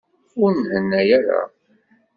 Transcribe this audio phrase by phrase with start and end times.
[0.43, 1.41] Ur nhenna ara.